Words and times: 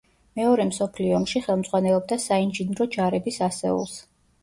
მეორე 0.37 0.65
მსოფლიო 0.69 1.19
ომში 1.19 1.43
ხელმძღვანელობდა 1.49 2.19
საინჟინრო 2.27 2.91
ჯარების 2.99 3.43
ასეულს. 3.53 3.99